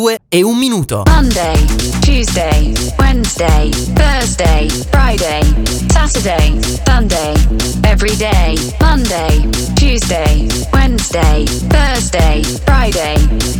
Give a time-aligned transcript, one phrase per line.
[0.00, 1.02] 2 e un minuto.
[1.08, 1.56] Monday,
[2.02, 5.42] Tuesday, Wednesday, Thursday, Friday,
[5.90, 7.34] Saturday, Sunday,
[7.82, 8.54] every day.
[8.80, 9.42] Monday,
[9.74, 13.16] Tuesday, Wednesday, Thursday, Friday,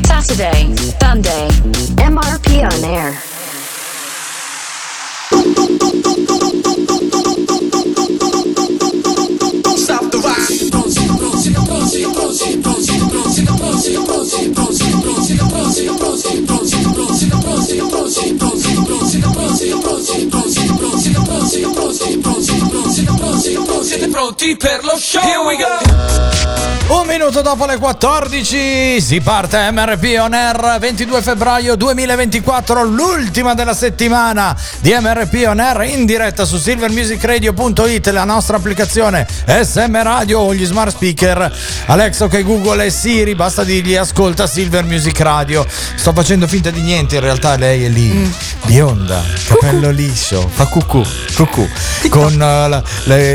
[0.06, 1.48] Saturday, Sunday.
[2.06, 3.14] MRP on air.
[9.76, 10.68] Stop the rock.
[15.28, 15.40] Thank
[22.26, 22.37] you.
[23.40, 25.22] Siete pronti per lo show?
[25.22, 26.46] Here we go!
[26.88, 33.74] Un minuto dopo le 14 si parte MRP On Air 22 febbraio 2024, l'ultima della
[33.74, 40.54] settimana di MRP On Air in diretta su silvermusicradio.it, la nostra applicazione SM Radio o
[40.54, 41.54] gli smart speaker
[41.86, 45.66] Alexa ok Google e Siri, basta dirgli ascolta Silver Music Radio.
[45.68, 51.04] Sto facendo finta di niente, in realtà lei è lì, bionda, capello liscio, fa cucù,
[51.34, 51.68] cucù,
[52.08, 52.82] con uh, la-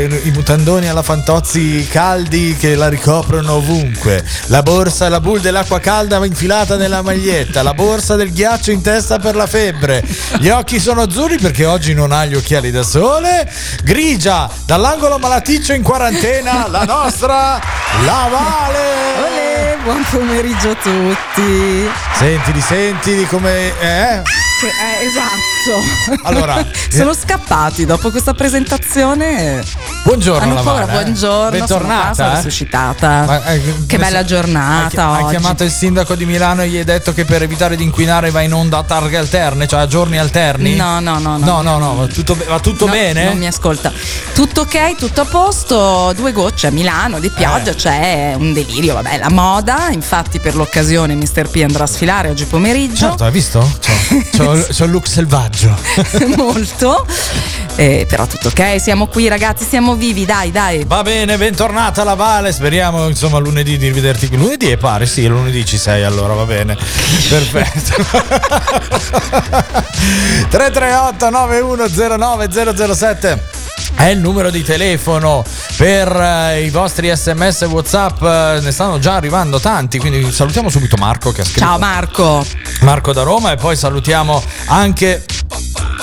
[0.02, 6.24] i mutandoni alla Fantozzi caldi che la ricoprono ovunque, la borsa, la bull dell'acqua calda
[6.24, 10.04] infilata nella maglietta, la borsa del ghiaccio in testa per la febbre,
[10.38, 13.50] gli occhi sono azzurri perché oggi non ha gli occhiali da sole,
[13.82, 17.60] grigia dall'angolo malaticcio in quarantena, la nostra
[18.04, 19.04] La Vale.
[19.22, 21.88] Olè, buon pomeriggio a tutti.
[22.16, 23.72] Sentili, sentili come...
[23.80, 24.22] Eh?
[24.62, 26.22] Eh, esatto.
[26.22, 29.62] Allora, sono scappati dopo questa presentazione.
[30.04, 31.02] Buongiorno Hanno La paura, Vale, eh.
[31.04, 31.50] buongiorno.
[31.50, 32.34] Bentornata, Sono, sono eh.
[32.36, 33.08] resuscitata.
[33.26, 36.76] Ma, eh, che bella giornata Ha, chi- ha chiamato il sindaco di Milano e gli
[36.76, 39.86] hai detto che per evitare di inquinare va in onda a targhe alterne, cioè a
[39.86, 40.74] giorni alterni?
[40.76, 41.44] No, no, no, no.
[41.44, 43.24] No, no, no, va tutto, va tutto No, bene?
[43.24, 43.92] Non mi ascolta.
[44.34, 46.12] Tutto ok, tutto a posto.
[46.14, 47.74] Due gocce a Milano di pioggia, Eh.
[47.74, 48.94] c'è un delirio.
[48.94, 49.88] Vabbè, la moda.
[49.90, 51.48] Infatti, per l'occasione, Mr.
[51.48, 53.06] P andrà a sfilare oggi pomeriggio.
[53.08, 53.78] Certo, hai visto?
[54.36, 55.74] C'ho- c'ho il look selvaggio.
[56.36, 57.06] Molto.
[57.76, 60.84] Eh, però tutto ok, siamo qui, ragazzi, siamo vivi, dai, dai.
[60.84, 62.52] Va bene, bentornata la Vale.
[62.52, 64.36] Speriamo insomma lunedì di rivederti qui.
[64.36, 66.76] Lunedì è pare, sì, lunedì ci sei allora, va bene.
[67.28, 67.92] Perfetto.
[70.48, 73.42] 338 9109 007
[73.96, 75.44] è il numero di telefono
[75.76, 80.68] per eh, i vostri sms e whatsapp eh, ne stanno già arrivando tanti quindi salutiamo
[80.68, 82.44] subito Marco che ha scritto Ciao Marco,
[82.80, 85.24] Marco da Roma e poi salutiamo anche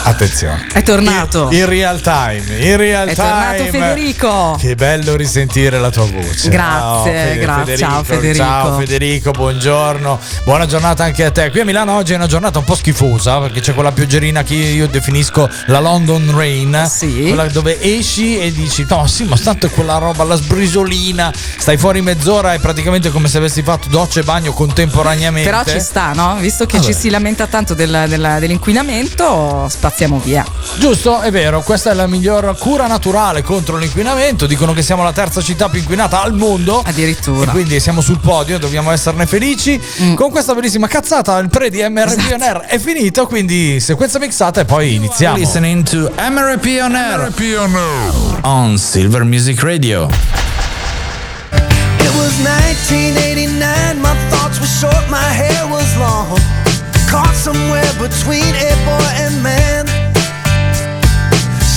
[0.04, 1.50] attenzione è tornato.
[1.52, 4.58] in, in real time in real È time tornato Federico.
[4.60, 7.78] che bello risentire la tua voce Grazie, grazie.
[7.78, 8.44] Ciao, Federico.
[8.44, 12.58] ciao Federico buongiorno buona giornata anche a te qui a Milano oggi è una giornata
[12.58, 17.22] un po' schifosa perché c'è quella pioggerina che io definisco la London Rain Sì.
[17.28, 21.78] quella dove esci e dici no sì ma tanto è quella roba la sbrisolina stai
[21.78, 26.12] fuori mezz'ora e praticamente come se avessi fatto doccia e bagno contemporaneamente Però ci sta,
[26.14, 26.38] no?
[26.40, 26.92] Visto che Vabbè.
[26.92, 30.46] ci si lamenta tanto del- della- dell'inquinamento, spaziamo via.
[30.78, 34.46] Giusto, è vero, questa è la miglior cura naturale contro l'inquinamento.
[34.46, 36.82] Dicono che siamo la terza città più inquinata al mondo.
[36.86, 37.50] Addirittura.
[37.50, 39.80] E quindi siamo sul podio, dobbiamo esserne felici.
[40.02, 40.14] Mm.
[40.16, 42.34] Con questa bellissima cazzata, il pre di MRP Esatto.
[42.34, 45.38] on Air è finito, quindi sequenza mixata e poi iniziamo.
[45.38, 47.32] Listening to MRP on Air
[48.44, 50.08] on Silver Music Radio.
[51.52, 56.71] It was 1989, my thoughts were short, my hair was long.
[57.12, 59.86] Caught somewhere between a boy and man.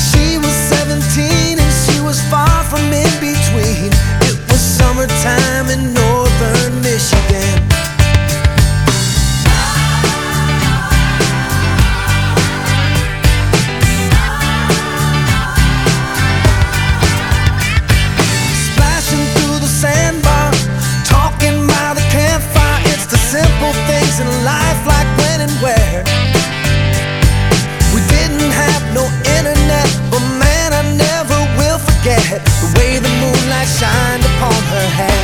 [0.06, 3.90] She was 17 and she was far from in between.
[4.30, 6.03] It was summertime in northern
[33.74, 35.23] shined upon her hair.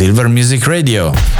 [0.00, 1.39] Silver Music Radio.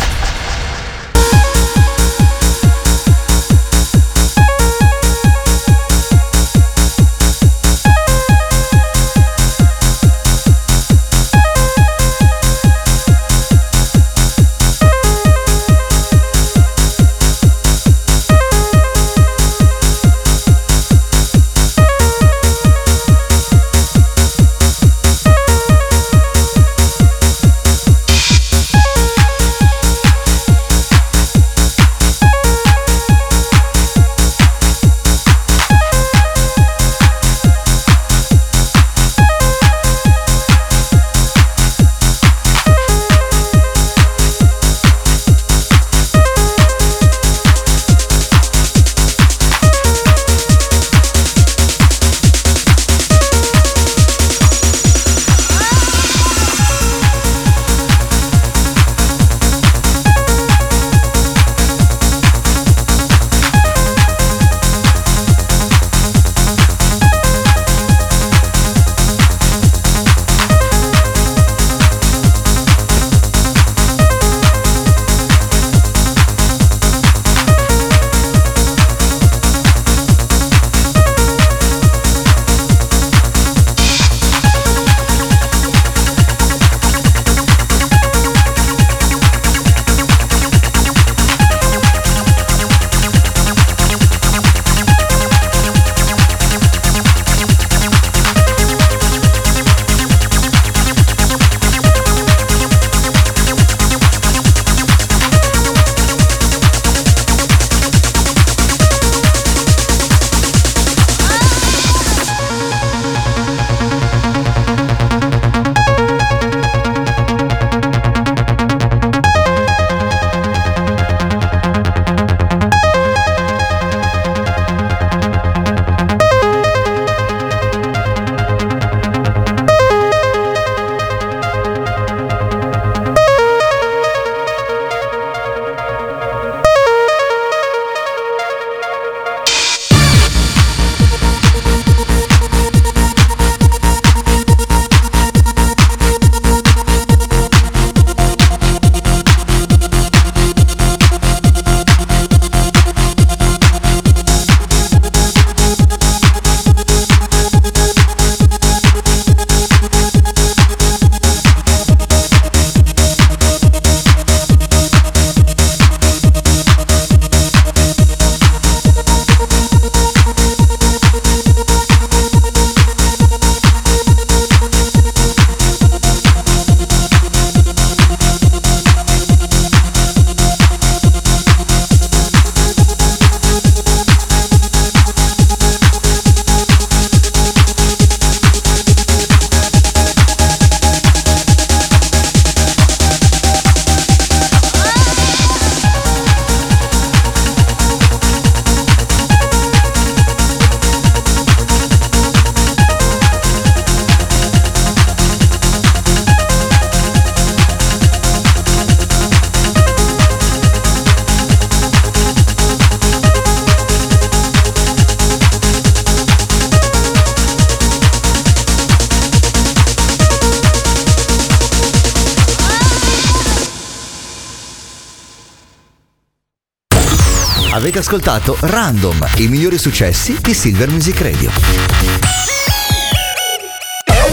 [227.80, 231.50] Avete ascoltato Random, i migliori successi di Silver Music Radio.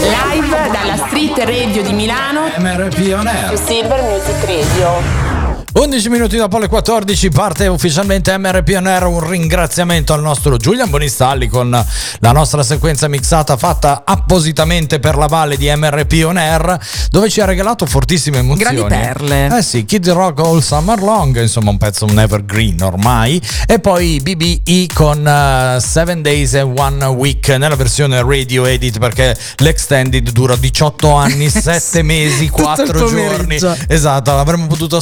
[0.00, 2.52] Live dalla Street Radio di Milano.
[2.58, 3.56] MRP On Air.
[3.56, 5.37] Silver Music Radio.
[5.78, 9.04] 11 minuti dopo le 14 parte ufficialmente MRP On Air.
[9.06, 15.28] Un ringraziamento al nostro Giulian Bonistalli con la nostra sequenza mixata fatta appositamente per la
[15.28, 16.76] valle di MRP On Air,
[17.10, 18.76] dove ci ha regalato fortissime emozioni.
[18.76, 19.56] Grandi perle.
[19.56, 23.40] Eh sì, Kid Rock All Summer Long, insomma un pezzo un evergreen ormai.
[23.68, 29.36] E poi BBE con uh, Seven Days and One Week nella versione radio edit perché
[29.58, 33.22] l'extended dura 18 anni, 7 mesi, Tutto il 4 giorni.
[33.22, 33.76] pomeriggio.
[33.86, 34.98] Esatto, avremmo potuto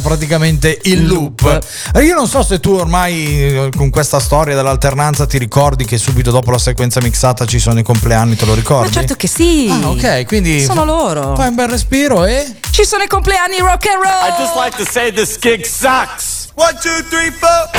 [0.00, 1.60] praticamente in loop.
[1.94, 5.98] E Io non so se tu ormai eh, con questa storia dell'alternanza ti ricordi che
[5.98, 8.88] subito dopo la sequenza mixata ci sono i compleanni, te lo ricordi?
[8.88, 9.68] Ma certo che sì.
[9.70, 11.34] Ah, ok, quindi Sono loro.
[11.34, 14.28] Fai un bel respiro e Ci sono i compleanni rock and roll.
[14.28, 16.48] I just like to say this gig sucks.
[16.54, 17.70] One, two, three, four.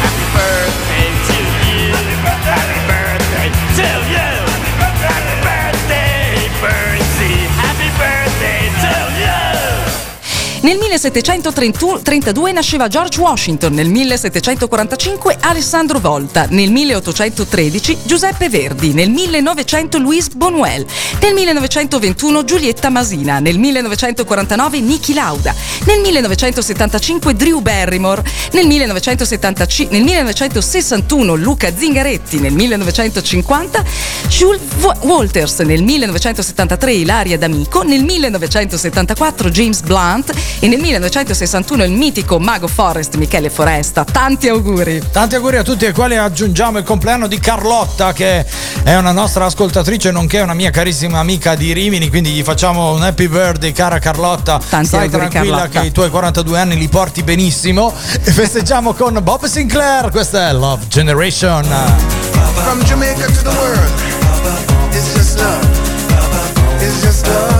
[0.00, 0.85] Happy birthday
[10.66, 20.00] Nel 1732 nasceva George Washington, nel 1745 Alessandro Volta, nel 1813 Giuseppe Verdi, nel 1900
[20.00, 20.84] Louis Bonuel,
[21.20, 25.54] nel 1921 Giulietta Masina, nel 1949 Niki Lauda,
[25.84, 33.84] nel 1975 Drew Barrymore, nel 1975 nel 1961 Luca Zingaretti, nel 1950
[34.26, 41.92] Jules Wa- Walters, nel 1973 Ilaria D'Amico, nel 1974 James Blunt e nel 1961 il
[41.92, 44.04] mitico mago Forrest Michele Foresta.
[44.04, 45.02] Tanti auguri!
[45.10, 48.44] Tanti auguri a tutti ai quali aggiungiamo il compleanno di Carlotta che
[48.82, 53.02] è una nostra ascoltatrice nonché una mia carissima amica di Rimini, quindi gli facciamo un
[53.02, 54.60] happy birthday cara Carlotta.
[54.68, 55.80] Tanti Stai auguri, tranquilla Carlotta.
[55.80, 60.52] che i tuoi 42 anni li porti benissimo e festeggiamo con Bob Sinclair, questa è
[60.52, 61.64] Love Generation.
[62.54, 63.90] From Jamaica to the world,
[64.92, 65.66] it's just love.
[66.80, 67.55] It's just love.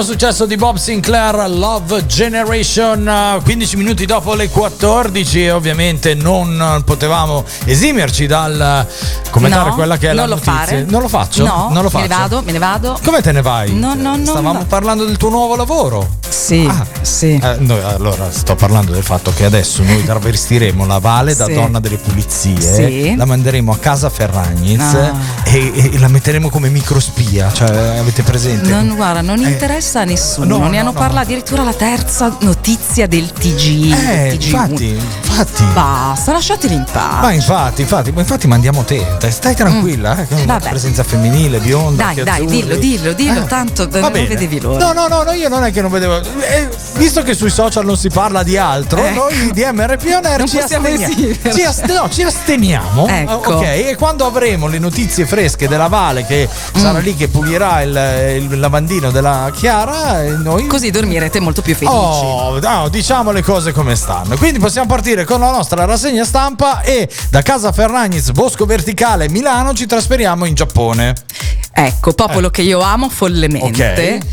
[0.00, 6.14] Grandissimo successo di Bob Sinclair, Love Generation, eh, 15 minuti dopo le 14 e ovviamente
[6.14, 10.52] non potevamo esimerci dal eh, commentare No, quella che è la notizia.
[10.52, 10.84] fare.
[10.88, 11.44] Non lo faccio?
[11.44, 12.20] No, non lo me ne faccio.
[12.20, 12.98] vado, me ne vado.
[13.04, 13.74] Come te ne vai?
[13.74, 14.64] No, no, no, Stavamo no.
[14.66, 16.18] parlando del tuo nuovo lavoro.
[16.30, 16.86] Sì, Ah.
[17.02, 17.38] sì.
[17.42, 21.54] Eh, noi- allora, sto parlando del fatto che adesso noi travestiremo la Vale da Sì.
[21.54, 23.16] donna delle pulizie, Sì.
[23.16, 25.12] la manderemo a casa Ferragnez Ah.
[25.44, 27.52] e, e la metteremo come microspia.
[27.52, 28.68] Cioè, avete presente?
[28.70, 30.46] Non, guarda, non Eh, interessa a nessuno.
[30.58, 30.98] no, ne no, hanno no.
[30.98, 33.92] parlato addirittura la terza notizia del TG.
[33.92, 34.44] Eh, del TG1.
[34.44, 35.64] infatti, infatti.
[35.74, 37.20] Basta, lasciateli in pace.
[37.20, 39.04] Ma infatti, infatti, ma infatti mandiamo te.
[39.28, 40.68] Stai tranquilla, eh, è una Vabbè.
[40.70, 42.04] presenza femminile, bionda.
[42.04, 42.46] Dai, dai, azzurri.
[42.62, 44.86] dillo, dillo, dillo, Eh, tanto non vedevi l'ora.
[44.86, 46.19] No, no, no, no, io non è che non vedevo.
[46.40, 49.20] Eh, visto che sui social non si parla di altro, Ecco.
[49.28, 51.38] noi di MRP On Air ci, esimerci.
[51.54, 53.06] Ci, ast- no, ci asteniamo.
[53.06, 53.54] Ecco.
[53.56, 57.02] Ok, e quando avremo le notizie fresche della Vale, che sarà Mm.
[57.02, 60.66] lì che pulirà il, il lavandino della Chiara, eh, noi.
[60.66, 61.94] Così dormirete molto più felici.
[61.96, 64.36] Oh, no, diciamo le cose come stanno.
[64.36, 69.72] Quindi possiamo partire con la nostra rassegna stampa e da casa Ferragnez, Bosco Verticale, Milano,
[69.74, 71.14] ci trasferiamo in Giappone.
[71.72, 73.94] Ecco, popolo che io amo follemente.
[73.94, 74.16] Eh.
[74.16, 74.26] Ok.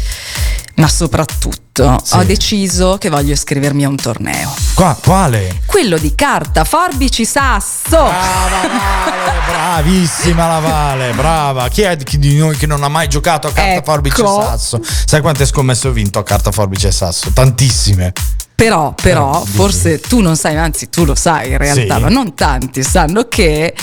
[0.76, 1.66] Ma soprattutto
[2.04, 2.16] Sì.
[2.16, 4.54] ho deciso che voglio iscrivermi a un torneo.
[4.74, 5.62] Qua, quale?
[5.66, 7.90] Quello di carta, forbici, sasso.
[7.90, 11.68] Brava Vale, bravissima la Vale, brava.
[11.70, 13.84] Chi è di noi che non ha mai giocato a carta Ecco.
[13.92, 14.80] forbice e sasso?
[15.06, 17.32] Sai quante scommesse ho vinto a carta forbice e sasso?
[17.32, 18.14] Tantissime.
[18.56, 22.02] Però, però, Eh, forse tu non sai, anzi tu lo sai in realtà, Sì.
[22.02, 23.76] ma non tanti sanno che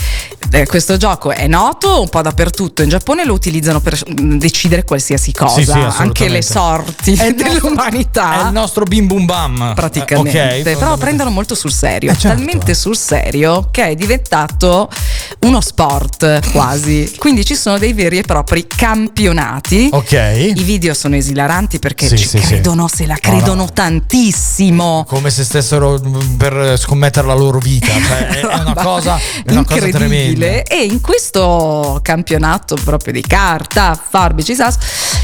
[0.50, 2.82] eh, questo gioco è noto un po' dappertutto.
[2.82, 7.30] In Giappone lo utilizzano per mm, decidere qualsiasi cosa, Sì, sì, anche le sorti È
[7.34, 8.42] nostro- dell'umanità.
[8.42, 9.72] È il nostro bim bum bam.
[9.74, 12.36] praticamente, Eh, ok, però prendono molto sul serio, Eh, certo.
[12.36, 14.88] talmente sul serio che è diventato
[15.40, 17.12] uno sport quasi.
[17.18, 19.88] Quindi ci sono dei veri e propri campionati.
[19.92, 20.12] Ok.
[20.12, 23.72] I video sono esilaranti perché Sì, ci credono, se la No, credono no.
[23.72, 25.04] tantissimo.
[25.08, 27.86] Come se stessero mm, per scommettere la loro vita.
[27.86, 30.33] Cioè, è, una cosa, è una cosa tremenda.
[30.34, 30.62] Incredibile.
[30.64, 34.78] E in questo campionato proprio di carta, forbici, sasso,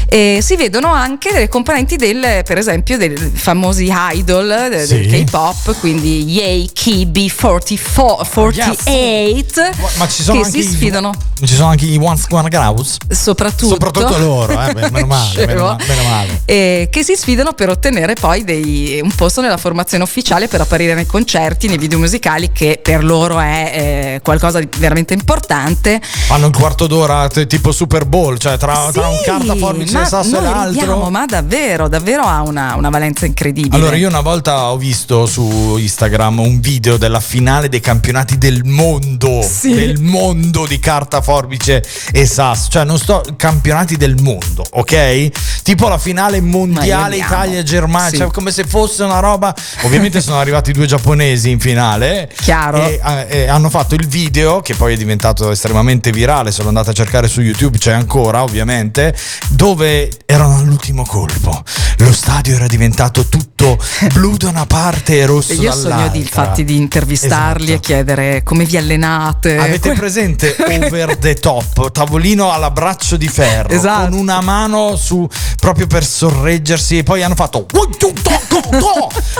[0.07, 5.07] eh, si vedono anche delle componenti del, per esempio, dei famosi idol de- Sì.
[5.07, 9.61] del K-pop, quindi Yay, Kibi, 44, 48,
[9.97, 11.11] Ma ci sono che anche si i- sfidano
[11.43, 12.97] Ci sono anche i One Square Grouse.
[13.09, 16.41] soprattutto, Soprattutto loro, eh, beh, meno male, meno meno male.
[16.45, 20.93] Eh, che si sfidano per ottenere poi dei- un posto nella formazione ufficiale per apparire
[20.93, 26.01] nei concerti, nei video musicali, che per loro è eh, qualcosa di veramente importante.
[26.01, 30.05] Fanno un quarto d'ora tipo Super Bowl, cioè tra, tra un Sì, carta forbice e
[30.05, 30.79] sasso e l'altro.
[30.79, 33.75] ridiamo, ma davvero, davvero ha una, una valenza incredibile.
[33.75, 38.63] Allora, io una volta ho visto su Instagram un video della finale dei campionati del
[38.63, 39.41] mondo.
[39.41, 39.73] Sì.
[39.73, 42.69] Del mondo di carta forbice e sasso.
[42.69, 43.23] Cioè, non sto.
[43.35, 45.29] Campionati del mondo, ok?
[45.63, 47.17] Tipo la finale mondiale.
[47.17, 48.09] Italia-Germania.
[48.09, 48.17] Sì.
[48.17, 49.53] Cioè, come se fosse una roba.
[49.83, 52.29] Ovviamente sono arrivati due giapponesi in finale.
[52.35, 52.85] Chiaro.
[52.85, 56.51] E, eh, e hanno fatto il video, che poi è diventato estremamente virale.
[56.51, 59.15] Se lo andate a cercare su YouTube, c'è ancora, ovviamente.
[59.49, 61.63] Dove erano all'ultimo colpo.
[61.97, 63.77] Lo stadio era diventato tutto
[64.13, 65.97] blu da una parte e rosso io dall'altra.
[65.97, 67.77] sogno di, infatti di intervistarli Esatto.
[67.77, 69.57] e chiedere come vi allenate.
[69.57, 74.09] Avete Que- presente over the top, tavolino all'abbraccio di ferro, Esatto.
[74.09, 75.27] con una mano su
[75.59, 77.65] proprio per sorreggersi e poi hanno fatto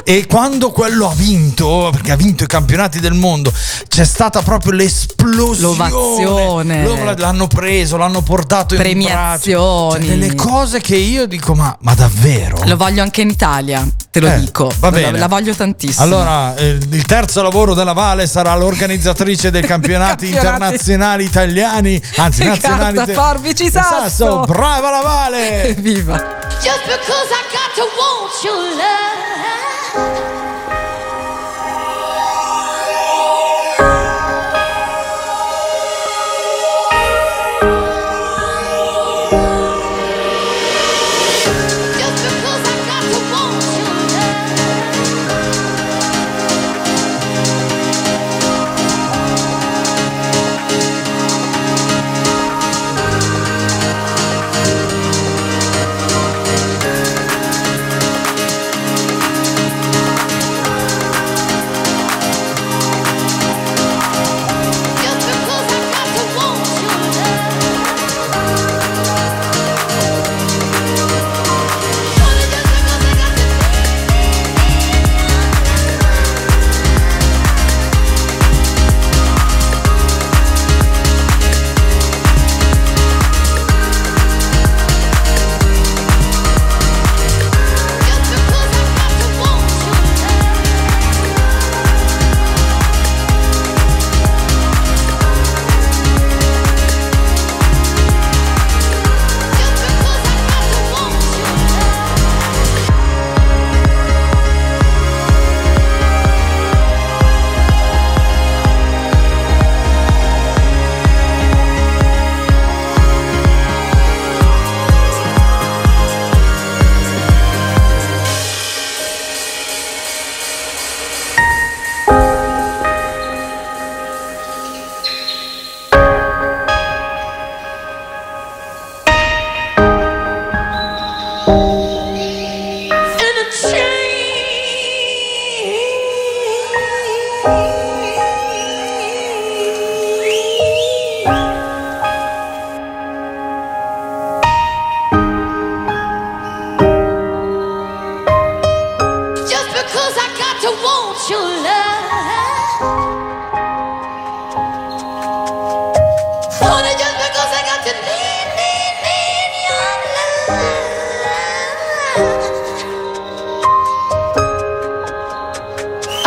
[0.04, 3.52] e quando quello ha vinto, perché ha vinto i campionati del mondo,
[3.88, 5.31] c'è stata proprio l'esplosione.
[5.36, 6.84] L'ovazione.
[6.84, 8.80] Lo- L'hanno preso, l'hanno portato in.
[8.82, 10.06] Premiazioni.
[10.06, 12.62] Cioè, delle cose che io dico ma, ma davvero?
[12.66, 14.72] Lo voglio anche in Italia, te lo Eh, dico.
[14.80, 15.18] va La- bene.
[15.20, 16.04] La voglio tantissimo.
[16.04, 20.56] Allora, eh, il terzo lavoro della Vale sarà l'organizzatrice dei campionati Campionati.
[20.56, 22.96] internazionali italiani, anzi nazionali.
[22.98, 24.42] carta, forbici, sasso.
[24.48, 25.64] Brava la Vale!
[25.76, 26.16] Evviva!
[26.62, 30.41] Just because I got to want your love.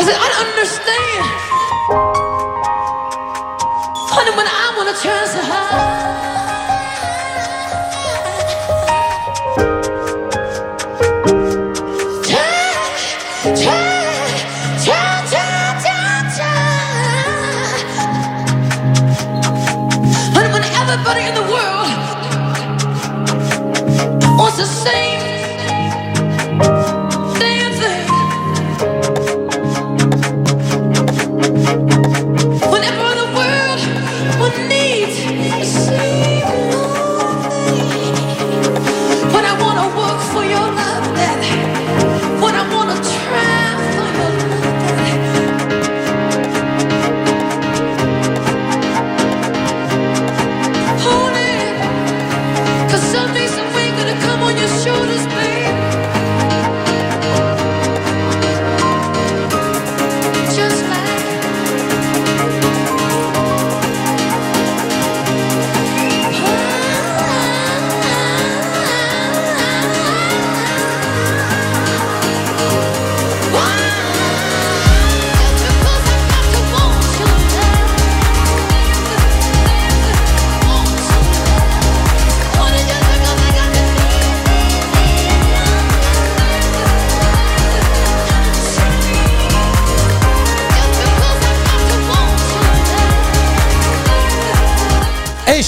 [0.04, 1.24] said, I don't understand.
[4.10, 5.93] Funny when I want to turn so high.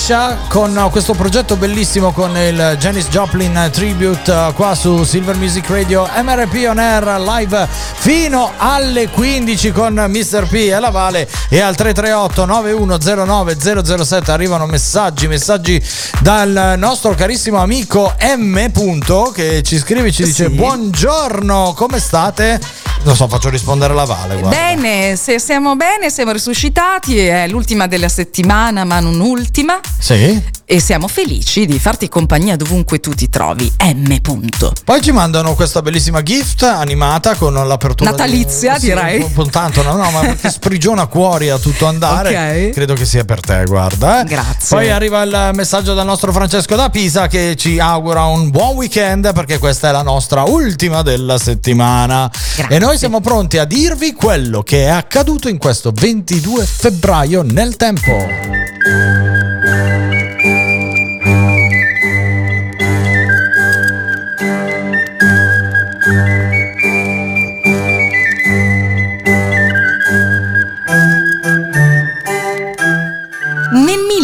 [0.07, 5.69] Alicia con questo progetto bellissimo con il Janis Joplin Tribute uh, qua su Silver Music
[5.69, 10.47] Radio MRP On Air live fino alle 15 con Mr.
[10.47, 13.57] P e la Vale e al 338 9109
[14.05, 15.83] 007 arrivano messaggi, messaggi
[16.21, 18.71] dal nostro carissimo amico M.
[19.35, 20.51] Che ci scrive e ci dice Sì.
[20.55, 22.61] buongiorno, come state?
[23.03, 24.37] Non so, faccio rispondere la Vale.
[24.37, 24.57] Guarda.
[24.57, 29.79] Bene, se siamo bene, siamo risuscitati, è l'ultima della settimana, ma non ultima.
[29.99, 30.56] Sì.
[30.69, 33.73] E siamo felici di farti compagnia dovunque tu ti trovi.
[33.95, 34.17] M.
[34.21, 34.73] Punto.
[34.85, 39.25] Poi ci mandano questa bellissima gift animata con l'apertura Natalizia, di- sì, direi.
[39.33, 42.65] po' tanto, no, no, ma perché sprigiona cuori a tutto andare.
[42.67, 42.71] Ok.
[42.71, 44.23] Credo che sia per te, guarda.
[44.23, 44.25] eh.
[44.25, 44.77] Grazie.
[44.77, 49.33] Poi arriva il messaggio dal nostro Francesco da Pisa che ci augura un buon weekend
[49.35, 52.29] perché questa è la nostra ultima della settimana.
[52.57, 52.75] Grazie.
[52.75, 57.77] E noi siamo pronti a dirvi quello che è accaduto in questo 22 febbraio nel
[57.77, 58.11] tempo.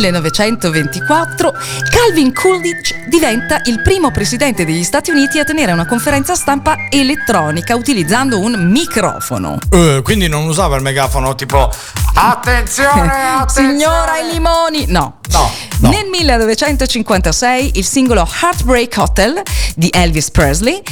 [0.03, 1.55] 1924
[1.89, 7.77] Calvin Coolidge diventa il primo presidente degli Stati Uniti a tenere una conferenza stampa elettronica
[7.77, 9.59] utilizzando un microfono.
[9.71, 11.71] Eh, quindi non usava il megafono tipo
[12.15, 13.69] attenzione, attenzione.
[13.69, 14.87] Signora i limoni!
[14.89, 15.19] No.
[15.31, 15.89] No, no.
[15.91, 19.41] Nel 1956 il singolo Heartbreak Hotel
[19.77, 20.83] di Elvis Presley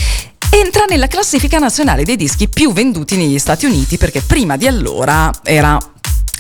[0.51, 5.31] entra nella classifica nazionale dei dischi più venduti negli Stati Uniti perché prima di allora
[5.43, 5.77] era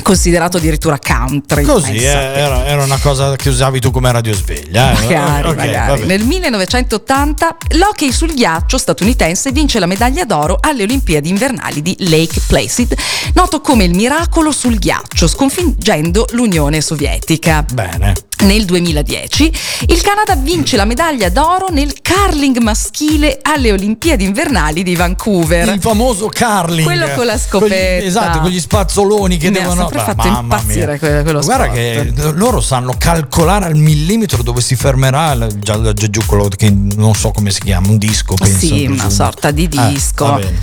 [0.03, 1.65] considerato addirittura country.
[1.65, 4.91] Così, eh, era, era una cosa che usavi tu come radiosveglia.
[4.91, 4.95] Eh.
[4.95, 6.07] Magari, Ok, magari.
[6.07, 12.41] Nel 1980 l'hockey sul ghiaccio statunitense vince la medaglia d'oro alle Olimpiadi invernali di Lake
[12.47, 12.95] Placid,
[13.35, 17.65] noto come il miracolo sul ghiaccio, sconfiggendo l'Unione Sovietica.
[17.73, 18.15] Bene.
[18.41, 19.53] Nel 2010
[19.89, 25.69] il Canada vince la medaglia d'oro nel curling maschile alle Olimpiadi invernali di Vancouver.
[25.69, 26.85] Il famoso curling.
[26.85, 27.75] Quello con la scopetta.
[27.75, 29.81] Quegli- esatto, con gli spazzoloni che Mi ha devono.
[29.83, 30.99] sempre Beh, fatto mamma impazzire mia.
[30.99, 31.75] que- quello Guarda sport.
[31.77, 37.15] che loro sanno calcolare al millimetro dove si fermerà il- già, giù quello che non
[37.15, 38.57] so come si chiama, un disco, penso.
[38.59, 40.25] Sì, una sorta di Eh, disco.
[40.25, 40.59] va bene.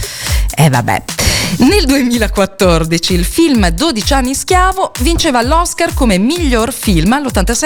[0.60, 1.04] Eh vabbè.
[1.60, 7.14] Nel 2014 il film 12 anni schiavo vinceva l'Oscar come miglior film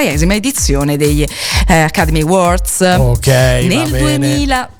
[0.01, 1.23] all'86esima edizione degli
[1.67, 2.81] eh, Academy Awards.
[2.97, 4.17] Ok, Nel bene.
[4.17, 4.79] 2014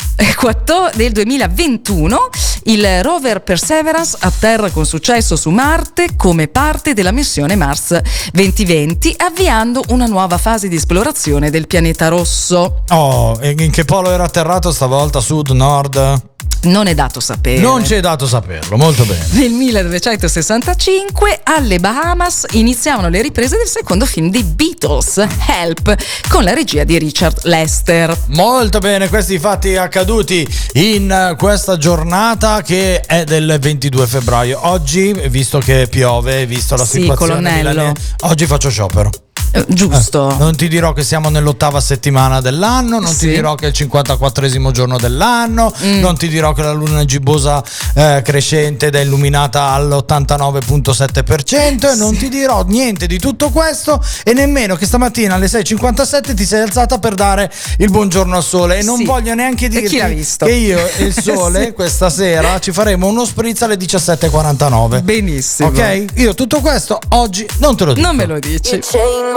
[0.94, 2.30] nel 2021
[2.66, 8.00] il rover Perseverance atterra con successo su Marte come parte della missione Mars
[8.32, 12.84] 2020 avviando una nuova fase di esplorazione del pianeta rosso.
[12.90, 15.20] Oh, in che polo era atterrato stavolta?
[15.22, 16.22] Sud, nord?
[16.64, 17.60] Non è dato sapere.
[17.60, 19.26] Non ci è dato saperlo, molto bene.
[19.34, 25.96] Nel 1965 alle Bahamas iniziavano le riprese del secondo film dei Beatles, Help,
[26.30, 28.16] con la regia di Richard Lester.
[28.28, 34.60] Molto bene, questi fatti accaduti in questa giornata che è del 22 febbraio.
[34.68, 37.70] Oggi, visto che piove, visto la Sì, situazione colonnello.
[37.70, 39.10] milanese, oggi faccio sciopero.
[39.54, 40.34] Eh, giusto.
[40.40, 43.20] Non ti dirò che siamo nell'ottava settimana dell'anno, non Sì.
[43.20, 46.00] ti dirò che è il 54esimo giorno dell'anno, Mm.
[46.00, 47.62] non ti dirò che la luna gibbosa
[47.96, 54.32] eh, crescente ed è illuminata all'89.7% e non ti dirò niente di tutto questo e
[54.34, 58.84] nemmeno che stamattina alle 6.57 ti sei alzata per dare il buongiorno al sole e
[58.84, 59.04] non Sì.
[59.06, 61.72] voglio neanche dirti che io e il sole Sì.
[61.74, 65.02] questa sera ci faremo uno spritz alle 17.49.
[65.04, 65.68] Benissimo.
[65.70, 66.06] Ok?
[66.16, 68.08] Io tutto questo oggi non te lo dico.
[68.08, 68.80] Non me lo dici.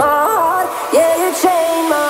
[0.05, 2.04] Wanna be trapped in the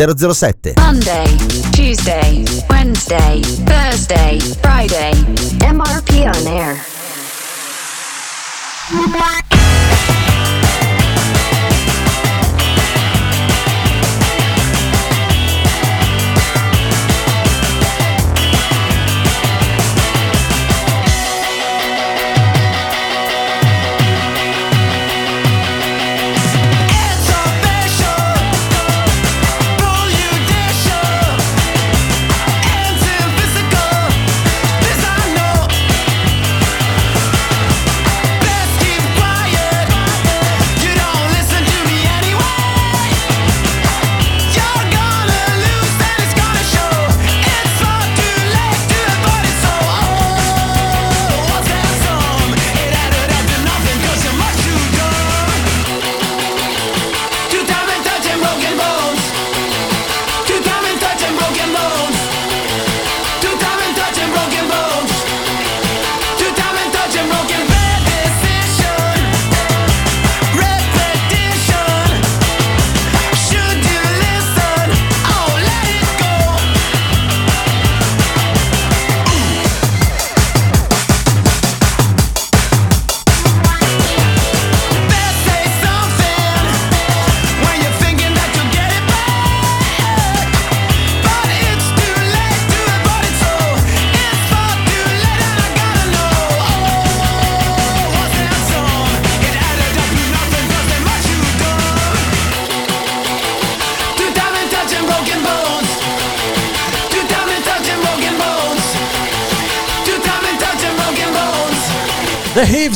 [0.00, 0.76] 007.
[0.78, 1.26] Monday,
[1.72, 5.12] Tuesday, Wednesday, Thursday, Friday.
[5.60, 6.80] MRP on air.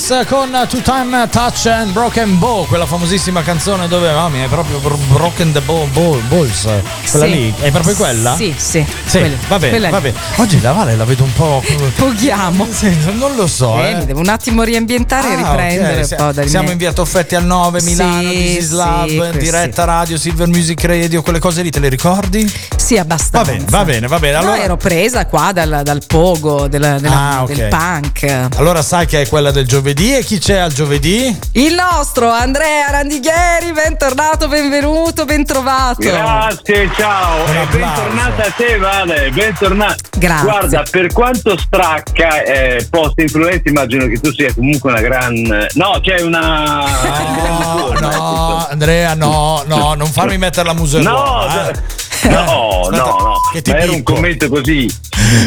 [0.06, 4.48] Hives con Two Time Touch and Broken Bow, quella famosissima canzone dove mamma mia, è
[4.48, 6.68] proprio bro- Broken the Bow, bow Balls,
[7.10, 7.30] quella Sì.
[7.30, 8.34] lì, è proprio quella?
[8.36, 8.84] Sì, sì.
[9.06, 10.16] Sì, quella- va bene, va bene.
[10.36, 11.62] Oggi la Vale la vedo un po'.
[11.96, 12.66] Poghiamo.
[12.70, 13.78] Sì, non lo so.
[13.78, 13.94] Eh, eh.
[13.94, 16.92] mi devo un attimo riambientare e Ah, riprendere ok, un po' dal Siamo in via
[16.92, 21.62] Toffetti al 9, Milano, Sì, This is Love, diretta radio, Silver Music Radio, quelle cose
[21.62, 22.52] lì te le ricordi?
[22.76, 23.50] Sì, abbastanza.
[23.50, 24.32] Va bene, va bene, va bene.
[24.34, 27.52] No, Allora, ero presa qua dal, dal pogo, della- della- Ah, ok.
[27.52, 28.48] del punk.
[28.58, 31.36] allora sai che è quella del giovedì e chi c'è al giovedì?
[31.52, 36.00] Il nostro Andrea Randighieri, bentornato, benvenuto, bentrovato.
[36.00, 37.76] Grazie, ciao e applauso.
[38.02, 39.96] bentornata a te Vale, bentornata.
[40.18, 40.42] Grazie.
[40.44, 45.68] Guarda, per quanto stracca eh, post influenza immagino che tu sia comunque una gran...
[45.74, 46.82] No, c'è una...
[47.74, 51.70] No, no, Andrea, no, no, non farmi mettere la No, museruola.
[51.70, 51.74] eh.
[52.30, 53.34] no, no, no,
[53.66, 54.90] ma era un commento così,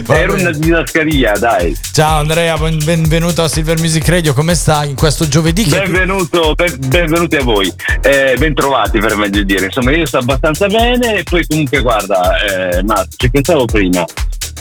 [0.04, 0.50] Va era bene.
[0.50, 1.76] una didascalia, dai.
[1.92, 5.66] Ciao Andrea, ben- benvenuto a Silver Music Radio, come stai in questo giovedì?
[5.66, 9.66] Benvenuto, ben- benvenuti a voi, eh, bentrovati per meglio dire.
[9.66, 12.38] Insomma, io sto abbastanza bene e poi comunque guarda,
[12.78, 14.06] eh, Marco, ci pensavo prima.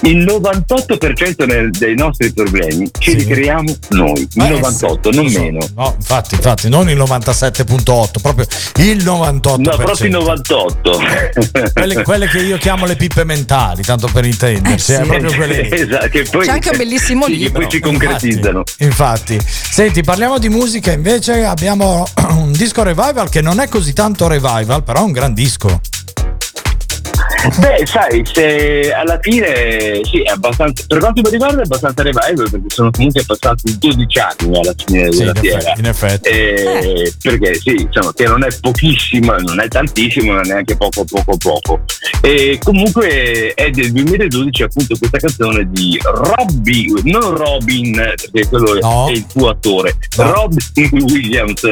[0.02, 3.16] Il 98% nel- dei nostri problemi ci Sì.
[3.18, 5.40] ricreiamo noi, il Eh, 98, sì, non so.
[5.40, 5.58] meno.
[5.74, 9.70] No, infatti, infatti, non il 97.8, proprio il 98%.
[9.70, 11.00] No, proprio il 98.
[11.72, 15.08] Quelle, quelle che io chiamo le pippe mentali, tanto per intenderci, Eh, è sì.
[15.08, 15.68] proprio quelle.
[15.76, 17.60] Esatto, che poi, C'è anche un bellissimo sì, libro.
[17.60, 18.62] Che poi si concretizzano.
[18.78, 19.38] Infatti, infatti.
[19.70, 20.92] senti, parliamo di musica.
[20.92, 22.06] Invece abbiamo
[22.36, 25.80] un disco revival che non è così tanto revival, però è un gran disco.
[27.58, 30.84] Beh, sai, se alla fine sì, è abbastanza.
[30.86, 35.12] Per quanto mi riguarda è abbastanza revival perché sono comunque passati 12 anni alla fine
[35.12, 35.58] Sì, della in fiera.
[35.58, 36.28] effetti, in effetti.
[36.28, 41.36] Eh, perché sì, insomma, che non è pochissimo, non è tantissimo, è neanche poco poco
[41.36, 41.80] poco.
[42.22, 47.92] E comunque è del 2012 appunto questa canzone di Robbie, non Robin,
[48.30, 49.08] perché quello No.
[49.08, 50.32] è il tuo attore, No.
[50.32, 51.62] Robbie Williams,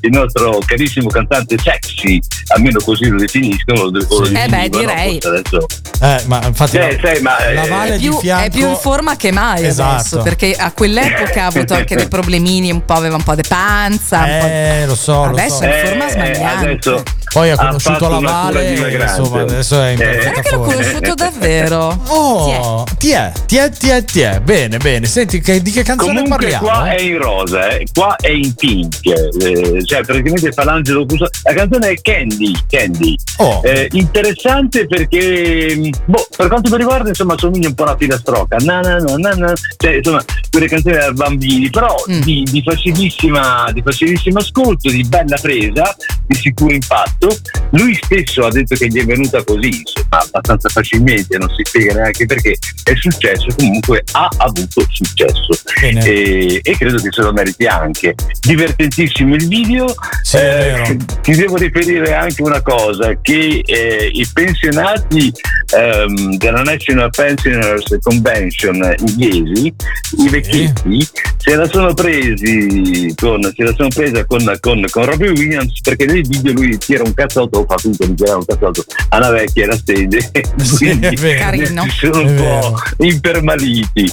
[0.00, 2.18] il nostro carissimo cantante sexy,
[2.54, 3.82] almeno così lo definiscono.
[3.82, 4.34] o lo Sì.
[4.34, 5.19] Eh beh, direi.
[5.28, 5.66] Adesso.
[6.02, 8.50] Eh, ma infatti Eh, la, sai, ma, la eh, Vale È più, di fianco è
[8.50, 9.92] più in forma che mai Esatto.
[9.94, 13.42] adesso, perché a quell'epoca ha avuto anche dei problemini, un po' aveva un po' di
[13.46, 14.18] panza.
[14.18, 15.62] un po' di- Eh, lo so, lo Adesso so.
[15.64, 16.66] è in forma Eh, smagliante.
[16.70, 17.02] adesso
[17.32, 20.04] Poi ha ha conosciuto fatto la Vale, insomma, adesso è in Eh.
[20.04, 22.00] perfetta che l'ho conosciuto davvero.
[22.08, 24.40] Oh, ti è, ti è, ti è, ti è.
[24.40, 25.06] Bene, bene.
[25.06, 26.66] Senti, che- di che canzone Comunque parliamo?
[26.66, 27.86] qua è in rosa, eh.
[27.94, 33.14] qua è in pink, eh, cioè praticamente fa l'angelo Cuso- La canzone è Candy, Candy.
[33.36, 33.60] Oh.
[33.64, 37.96] Eh, interessante perché mh, boh, per quanto mi riguarda insomma somiglia un po' a una
[37.96, 39.52] filastrocca, na, na, na, na, na.
[39.76, 42.20] cioè insomma quelle canzoni da bambini, però Mm.
[42.22, 45.94] di, di facilissima, di facilissimo ascolto, di bella presa,
[46.30, 47.36] di sicuro impatto.
[47.72, 51.94] Lui stesso ha detto che gli è venuta così, insomma, abbastanza facilmente, non si spiega
[51.94, 57.66] neanche perché è successo, comunque ha avuto successo e, e credo che se lo meriti
[57.66, 58.14] anche.
[58.40, 59.92] Divertentissimo il video.
[60.22, 60.36] Sì.
[60.36, 65.32] Eh, ti devo riferire anche una cosa, che eh, i pensionati
[65.74, 69.74] ehm, della National Pensioners Convention inglesi,
[70.18, 75.30] i vecchietti, se la sono presi con, se la sono presa con, con, con Robbie
[75.30, 79.16] Williams perché nel video lui tira un cazzotto, fa tutto di tirare un cazzotto a
[79.16, 80.30] una vecchia e la stende.
[80.60, 81.82] Sì, è vero.
[81.84, 82.60] Si sono È un vero.
[82.96, 84.12] po' impermaliti.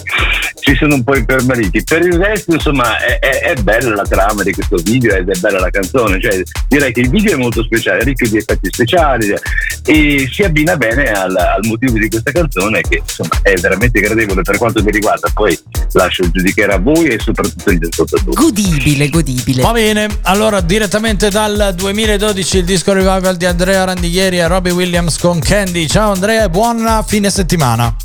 [0.59, 1.83] Si sono un po' impermaliti.
[1.83, 5.37] Per il resto, insomma, è, è- è bella la trama di questo video ed è
[5.39, 6.19] bella la canzone.
[6.21, 9.33] Cioè, direi che il video è molto speciale, è ricco di effetti speciali
[9.85, 14.41] e si abbina bene al, al motivo di questa canzone che insomma è veramente gradevole
[14.41, 15.29] per quanto mi riguarda.
[15.33, 15.58] Poi
[15.93, 18.35] lascio giudicare a voi e soprattutto agli ascoltatori.
[18.35, 19.62] Godibile, godibile.
[19.62, 25.17] Va bene, allora direttamente dal 2012 il disco revival di Andrea Randighieri e Robbie Williams
[25.17, 25.88] con Candy.
[25.88, 27.96] Ciao Andrea e buon fine settimana.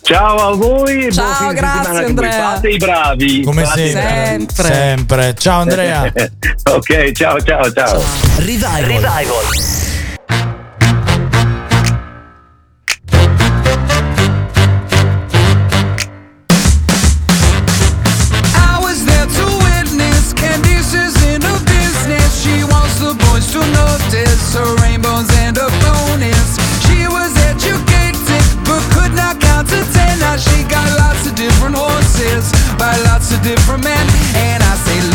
[0.00, 2.04] Ciao a voi e Ciao, buon fine grazie.
[2.06, 2.32] Andrea.
[2.32, 3.42] Fate i bravi.
[3.42, 4.24] Come sempre.
[4.24, 4.64] Sempre.
[4.64, 5.34] Sempre.
[5.34, 6.10] Ciao Andrea.
[6.70, 8.02] ok, ciao ciao ciao.
[8.38, 9.22] Revival.
[9.22, 9.89] I
[34.34, 35.09] And I say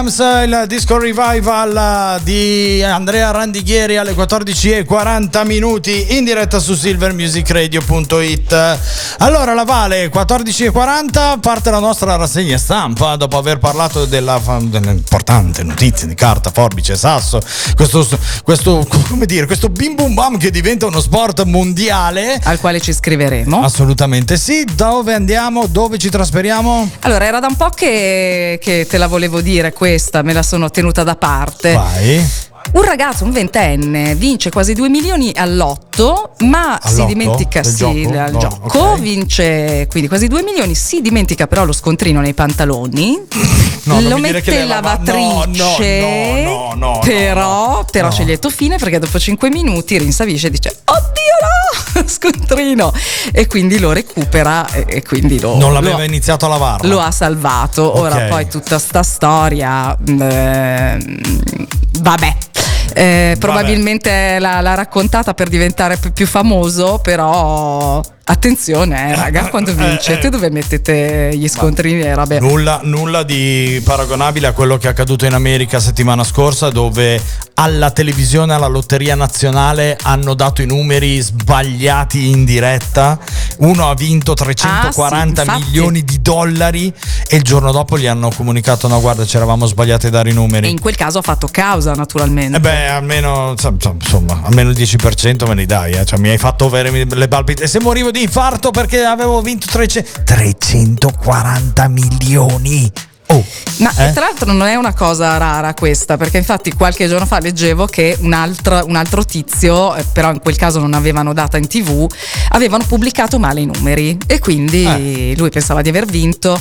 [0.00, 8.78] Williams, il disco revival di Andrea Randighieri alle 14.40 minuti in diretta su silvermusicradio.it.
[9.18, 16.06] Allora la Vale, 14.40, parte la nostra rassegna stampa dopo aver parlato della, dell'importante notizia
[16.06, 17.38] di carta, forbice, sasso,
[17.76, 18.06] questo,
[18.42, 22.40] questo, come dire, questo bim bum bam che diventa uno sport mondiale.
[22.44, 23.62] Al quale ci iscriveremo.
[23.62, 24.64] Assolutamente sì.
[24.74, 25.66] Dove andiamo?
[25.66, 26.90] Dove ci trasferiamo?
[27.00, 30.70] Allora, era da un po' che, che te la volevo dire questa, me la sono
[30.70, 31.74] tenuta da parte.
[31.74, 32.49] Vai.
[32.72, 37.06] Un ragazzo, un ventenne, vince quasi 2 milioni all'otto, ma si All'otto?
[37.06, 38.18] dimentica Del sì, gioco?
[38.18, 38.98] al No, gioco, ok.
[39.00, 43.18] vince quindi quasi 2 milioni, si dimentica però lo scontrino nei pantaloni.
[43.84, 46.00] No, non lo mi dire mette che in lava- lavatrice,
[46.44, 47.86] no, no, no, no, però, no.
[47.90, 48.24] però No.
[48.24, 52.92] lieto fine perché dopo 5 minuti rinsavisce e dice oddio no, scontrino
[53.32, 56.88] e quindi lo recupera e, e quindi lo, Non l'aveva lo- iniziato a lavarla.
[56.88, 57.98] lo ha salvato.
[57.98, 58.28] Ora Ok.
[58.28, 61.18] poi tutta sta storia, mm, ehm,
[62.00, 62.36] vabbè.
[62.94, 70.28] Eh, probabilmente l'ha, l'ha raccontata per diventare più, famoso, però attenzione, eh, raga, quando vincete
[70.28, 72.38] dove mettete gli scontrini e robe.
[72.40, 77.20] Nulla, nulla di paragonabile a quello che è accaduto in America settimana scorsa, dove
[77.54, 83.18] alla televisione, alla lotteria nazionale hanno dato i numeri sbagliati in diretta.
[83.58, 86.92] Uno ha vinto 340 Ah, sì, milioni di dollari
[87.28, 90.32] e il giorno dopo gli hanno comunicato: no, guarda, ci eravamo sbagliati a dare i
[90.32, 90.66] numeri.
[90.68, 92.56] E in quel caso ha fatfatto causa, naturalmente.
[92.56, 96.04] Eh beh, almeno, insomma, almeno il 10% me li dai, eh.
[96.04, 97.62] cioè, mi hai fatto avere le palpitazioni.
[97.62, 102.92] E se morivo di infarto perché avevo vinto 300 340 milioni.
[103.32, 103.44] Oh,
[103.78, 104.12] Ma eh?
[104.12, 108.16] tra l'altro non è una cosa rara questa, perché infatti qualche giorno fa leggevo che
[108.20, 112.06] un altro, un altro tizio, eh, però in quel caso non avevano data in tv,
[112.50, 115.34] avevano pubblicato male i numeri e quindi Eh.
[115.36, 116.58] lui pensava di aver vinto.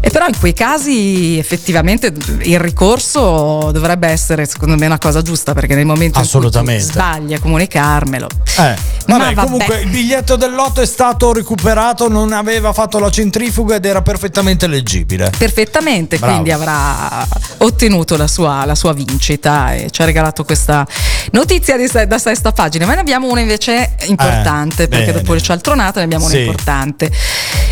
[0.00, 2.12] E però in quei casi effettivamente
[2.42, 7.34] il ricorso dovrebbe essere secondo me una cosa giusta, perché nel momento in cui sbagli
[7.34, 8.26] a comunicarmelo.
[8.58, 9.46] Eh, Ma vabbè, vabbè.
[9.46, 14.00] comunque il biglietto del lotto è stato recuperato, non aveva fatto la centrifuga ed era
[14.02, 15.30] perfettamente leggibile.
[15.36, 16.26] perfettamente, Bravo.
[16.32, 17.26] quindi avrà
[17.58, 20.86] ottenuto la sua, la sua vincita e ci ha regalato questa
[21.32, 22.86] notizia di da sesta pagina.
[22.86, 25.18] Ma ne abbiamo una invece importante, Eh, perché bene.
[25.20, 26.40] dopo le cialtronate ne abbiamo una Sì.
[26.40, 27.10] importante.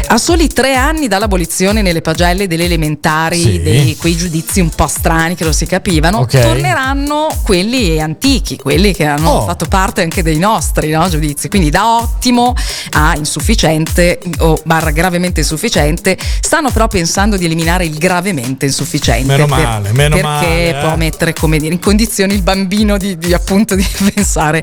[0.08, 3.60] A soli tre anni dall'abolizione nelle pagelle delle elementari Sì.
[3.62, 6.40] dei quei giudizi un po' strani che non si capivano, Ok.
[6.40, 9.44] torneranno quelli antichi, quelli che hanno Oh.
[9.46, 11.48] fatto parte anche dei nostri no, giudizi.
[11.48, 12.54] Quindi da ottimo
[12.92, 19.26] a insufficiente o barra gravemente insufficiente, stanno però pensando di eliminare il gravemente insufficiente.
[19.26, 20.80] Meno male, meno perché male, eh.
[20.80, 24.62] può mettere come dire, in condizioni il bambino di, di, appunto di pensare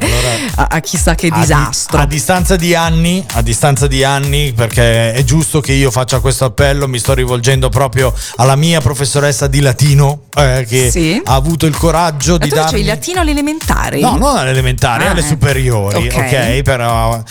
[0.55, 1.99] a, a chissà che A di- disastro.
[1.99, 6.45] A, distanza di anni, a distanza di anni, perché è giusto che io faccia questo
[6.45, 11.21] appello, mi sto rivolgendo proprio alla mia professoressa di latino eh, che Sì.
[11.23, 13.99] ha avuto il coraggio Ma di darmi il latino alle elementari?
[14.01, 15.23] No, non alle elementari, Ah, alle eh.
[15.27, 16.15] superiori, Ok.
[16.15, 16.61] ok?
[16.61, 17.21] Però,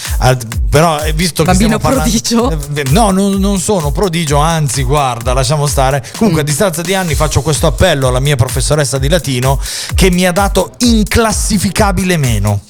[0.69, 2.51] però eh, visto che Bambino stiamo parlando- prodigio?
[2.75, 6.05] Eh, No, non, non sono prodigio, anzi, guarda, lasciamo stare.
[6.19, 9.61] Comunque, a distanza di anni faccio questo appello alla mia professoressa di latino
[9.95, 12.61] che mi ha dato inclassificabile meno.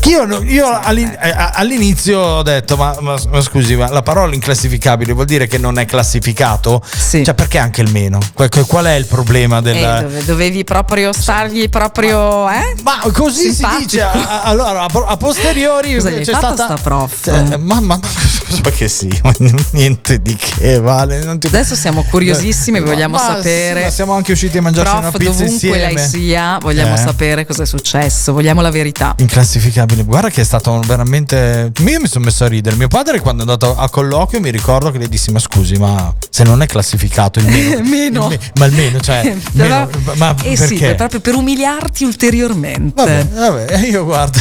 [0.00, 4.34] Che Io, io all'in- eh, all'inizio ho detto, ma, ma- ma scusi, ma la parola
[4.34, 6.82] inclassificabile vuol dire che non è classificato?
[6.96, 7.22] Sì.
[7.22, 8.18] Cioè, perché anche il meno?
[8.32, 9.76] Qual, è il problema del...
[9.76, 12.76] Eh, dove- dovevi proprio stargli proprio, eh?
[12.82, 13.84] Ma così si Simpatico.
[13.84, 14.00] dice.
[14.00, 16.54] a- a- Allora, a, posteriori Cosa c'è stata.
[16.64, 17.26] sta prof?
[17.26, 18.00] Eh, ma, ma,
[18.64, 19.34] ma che sì, ma
[19.72, 21.36] niente di che, vale.
[21.38, 23.90] ti- Adesso siamo curiosissimi, Ma- vogliamo ma sapere.
[23.90, 25.76] siamo anche usciti a mangiarci Prof, una pizza dovunque insieme.
[25.94, 26.98] lei sia, vogliamo Eh.
[26.98, 29.14] sapere cosa è successo, vogliamo la verità.
[29.18, 31.72] Inclassificabile, guarda che è stato veramente.
[31.78, 32.76] Io mi sono messo a ridere.
[32.76, 36.14] Mio padre, quando è andato a colloquio, mi ricordo che le dissi: Ma scusi, ma
[36.28, 38.22] se non è classificato il meno, Meno.
[38.30, 40.66] il me- ma almeno, cioè, meno, ma eh perché?
[40.66, 42.92] sì, proprio per umiliarti ulteriormente.
[42.94, 44.38] Vabbè, vabbè, io guardo,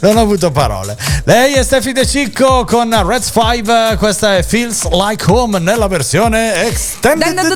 [0.00, 0.96] non ho avuto parole.
[1.24, 6.66] Lei è Steffi De Cicco con Reds 5, questa è Feels Like Home nella versione
[6.66, 7.26] extended.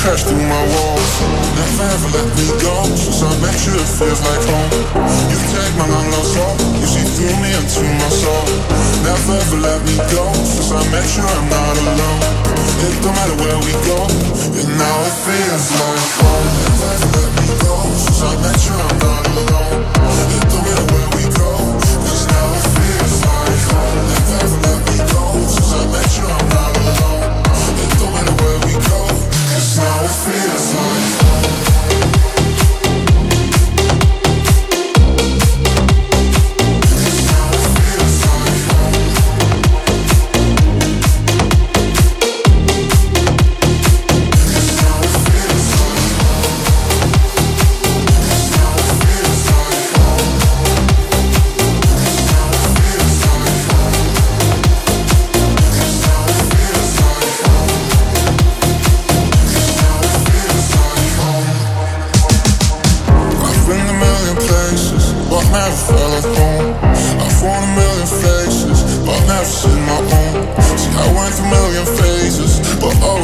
[0.00, 1.12] crashed through my walls.
[1.60, 4.72] Never ever let me go, Since I make sure it feels like home.
[5.28, 8.48] You take my lost soul, you see through me into my soul.
[9.04, 10.24] Never ever let me go.
[10.40, 12.20] Since I met you, I'm not alone.
[12.80, 14.00] It don't matter where we go,
[14.56, 16.48] and now it feels like home.
[16.64, 17.76] Never ever let me go.
[17.92, 19.69] Since I met you, I'm not alone.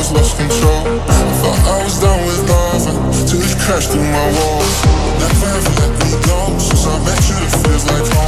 [0.06, 0.86] Always lost control.
[0.86, 4.84] I thought I was done with loving, till it crashed through my walls.
[5.18, 8.25] Never ever let me go, since I met you, it feels like home.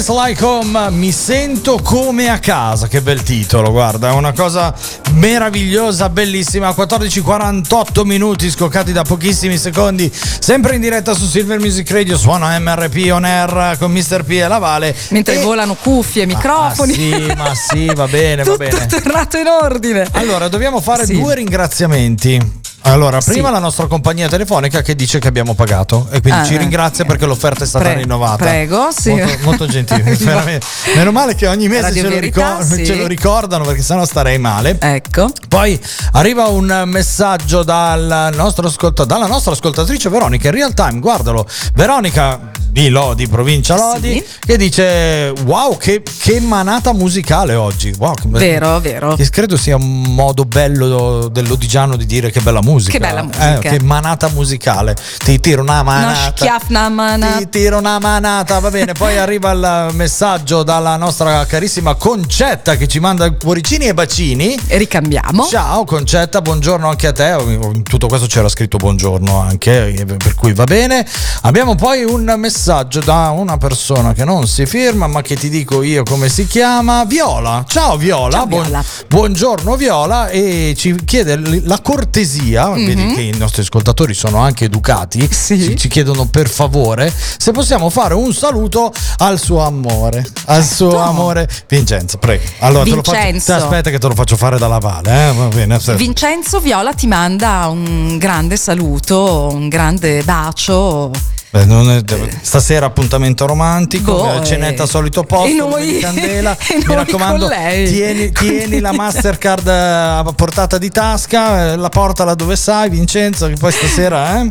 [0.00, 4.72] Feels like home, mi sento come a casa, che bel titolo, guarda, è una cosa
[5.12, 12.16] meravigliosa, bellissima, 14.48 minuti scoccati da pochissimi secondi, sempre in diretta su Silver Music Radio,
[12.16, 14.22] suona MRP On Air con Mr.
[14.24, 14.96] P e la Vale.
[15.10, 16.92] Mentre E- volano cuffie, microfoni.
[16.92, 18.78] Ah, sì, ma sì, va bene, va Tutto bene.
[18.78, 20.08] è tornato in ordine.
[20.12, 21.12] Allora, dobbiamo fare Sì.
[21.20, 22.58] due ringraziamenti.
[22.90, 23.30] Allora, Sì.
[23.32, 26.58] prima la nostra compagnia telefonica che dice che abbiamo pagato e quindi Ah, ci eh.
[26.58, 28.36] ringrazia perché l'offerta è stata Pre- rinnovata.
[28.44, 29.10] prego, sì.
[29.12, 30.66] Molto, molto gentile, veramente.
[30.96, 32.84] Meno male che ogni mese ce lo, Verità, ricor- sì.
[32.84, 34.76] ce lo ricordano perché sennò starei male.
[34.80, 35.30] Ecco.
[35.48, 35.78] Poi
[36.12, 41.46] arriva un messaggio dal nostro ascolta- dalla nostra ascoltatrice Veronica in real time, guardalo.
[41.74, 42.50] Veronica
[42.80, 44.24] di Lodi, provincia Lodi, Sì.
[44.46, 47.92] che dice wow che, che manata musicale oggi.
[47.98, 49.14] Wow, che Vero, vero.
[49.16, 52.92] che credo sia un modo bello dell'odigiano di dire che bella musica.
[52.92, 53.56] Che bella musica.
[53.56, 54.96] Eh, che manata musicale.
[55.22, 56.32] Ti tiro una Una manata.
[56.36, 57.36] schiafna mana.
[57.36, 58.92] Ti tiro una manata, va bene.
[58.94, 64.58] Poi arriva il messaggio dalla nostra carissima Concetta che ci manda cuoricini e bacini.
[64.66, 65.46] E ricambiamo.
[65.46, 67.36] Ciao Concetta, buongiorno anche a te.
[67.46, 71.06] In tutto questo c'era scritto buongiorno anche, eh, per cui va bene.
[71.42, 75.82] Abbiamo poi un messaggio da una persona che non si firma, ma che ti dico
[75.82, 77.04] io come si chiama.
[77.04, 77.64] Viola.
[77.66, 78.30] Ciao Viola.
[78.30, 78.84] Ciao, Buon- Viola.
[79.08, 85.28] buongiorno Viola e ci chiede la cortesia, vedi che i nostri ascoltatori sono anche educati.
[85.32, 85.60] Sì.
[85.60, 90.90] ci, ci chiedono per favore se possiamo fare un saluto al suo amore, al suo
[90.90, 91.04] Certo.
[91.04, 91.48] amore.
[91.66, 92.44] Vincenzo, prego.
[92.60, 93.46] Allora, te lo faccio, Vincenzo.
[93.46, 95.32] te aspetta che te lo faccio fare dalla Vale, eh?
[95.32, 95.74] Va bene.
[95.74, 95.98] aspetta.
[95.98, 101.10] Vincenzo Viola ti manda un grande saluto, un grande bacio.
[101.52, 102.02] Beh, non è-
[102.42, 104.86] stasera appuntamento romantico, Boh, eh, cenetta eh.
[104.86, 106.56] solito posto, E noi- candela.
[106.70, 107.90] e Mi raccomando, con lei.
[107.90, 113.48] tieni, tieni la Mastercard eh, a portata di tasca, eh, la portala dove sai, Vincenzo,
[113.48, 114.46] che poi stasera, eh?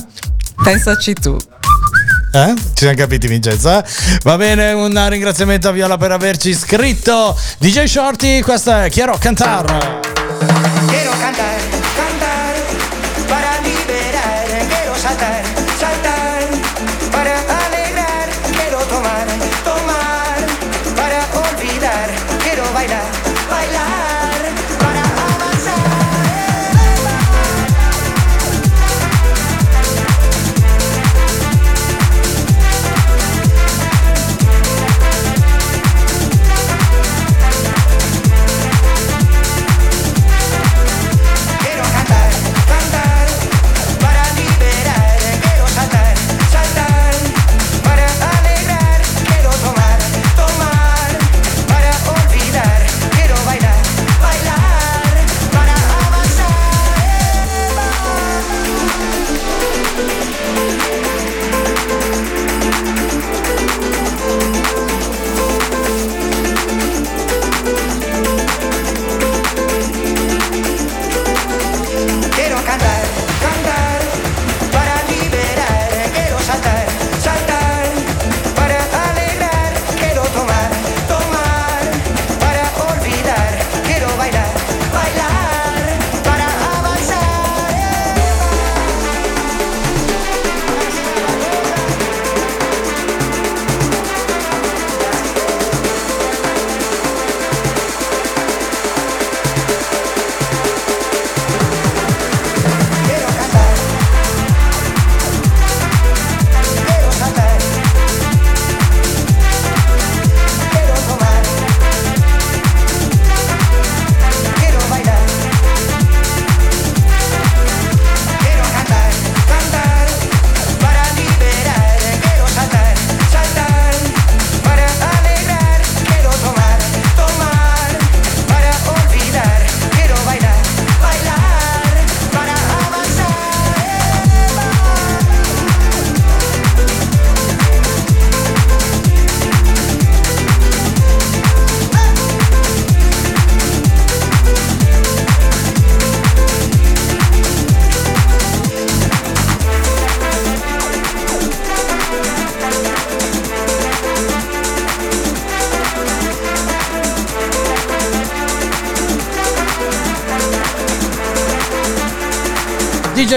[0.62, 1.38] Pensaci tu.
[2.32, 2.54] Eh?
[2.56, 3.84] Ci siamo capiti Vincenzo eh?
[4.22, 9.66] Va bene, un ringraziamento a Viola per averci iscritto DJ Shorty, questo è Chiaro Cantar
[10.86, 11.69] Quiero cantar, cantar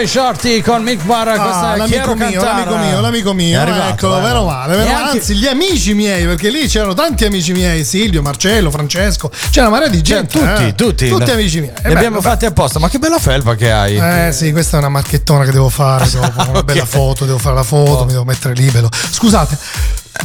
[0.02, 3.88] DJ Shorty con Mick Barra, questa Ah, è l'amico mio, l'amico mio, l'amico mio, arrivato,
[3.92, 4.22] eccolo, eh.
[4.22, 5.04] vero male, vero male.
[5.04, 9.68] anche- anzi gli amici miei, perché lì c'erano tanti amici miei, Silvio, Marcello, Francesco, c'era
[9.68, 10.38] una marea di Cioè, gente.
[10.38, 10.74] tutti, eh.
[10.74, 11.08] tutti.
[11.08, 11.72] Tutti amici miei.
[11.84, 13.96] Li Eh, abbiamo beh, fatti apposta, ma che bella felpa che hai.
[13.96, 17.54] Eh sì, questa è una marchettona che devo fare dopo, una bella foto, devo fare
[17.54, 18.88] la foto, mi devo mettere libero.
[19.10, 19.56] Scusate.